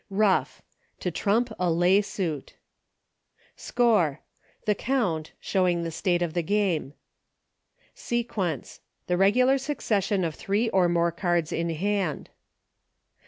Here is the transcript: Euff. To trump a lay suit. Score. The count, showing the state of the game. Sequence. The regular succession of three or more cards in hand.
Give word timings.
Euff. 0.11 0.61
To 1.01 1.11
trump 1.11 1.53
a 1.59 1.69
lay 1.69 2.01
suit. 2.01 2.55
Score. 3.55 4.21
The 4.65 4.73
count, 4.73 5.33
showing 5.39 5.83
the 5.83 5.91
state 5.91 6.23
of 6.23 6.33
the 6.33 6.41
game. 6.41 6.95
Sequence. 7.93 8.79
The 9.05 9.15
regular 9.17 9.59
succession 9.59 10.23
of 10.23 10.33
three 10.33 10.69
or 10.71 10.89
more 10.89 11.11
cards 11.11 11.51
in 11.51 11.69
hand. 11.69 12.31